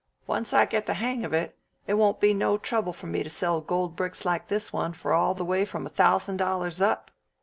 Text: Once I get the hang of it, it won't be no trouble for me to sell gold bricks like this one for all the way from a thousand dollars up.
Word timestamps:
Once 0.25 0.51
I 0.51 0.65
get 0.65 0.87
the 0.87 0.95
hang 0.95 1.23
of 1.23 1.31
it, 1.31 1.59
it 1.85 1.93
won't 1.93 2.19
be 2.19 2.33
no 2.33 2.57
trouble 2.57 2.91
for 2.91 3.05
me 3.05 3.21
to 3.21 3.29
sell 3.29 3.61
gold 3.61 3.95
bricks 3.95 4.25
like 4.25 4.47
this 4.47 4.73
one 4.73 4.93
for 4.93 5.13
all 5.13 5.35
the 5.35 5.45
way 5.45 5.63
from 5.63 5.85
a 5.85 5.89
thousand 5.89 6.37
dollars 6.37 6.81
up. 6.81 7.11